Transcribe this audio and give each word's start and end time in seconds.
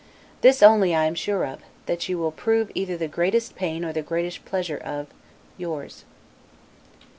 This 0.41 0.63
only 0.63 0.95
I 0.95 1.05
am 1.05 1.13
sure 1.13 1.45
of, 1.45 1.59
that 1.85 2.09
you 2.09 2.17
will 2.17 2.31
prove 2.31 2.71
either 2.73 2.97
the 2.97 3.07
greatest 3.07 3.55
pain 3.55 3.85
or 3.85 3.93
the 3.93 4.01
greatest 4.01 4.43
pleasure 4.45 4.79
of, 4.83 5.05
Yours. 5.59 6.05